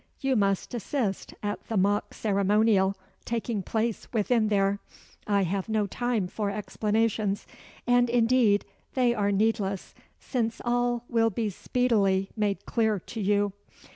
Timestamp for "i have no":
5.27-5.85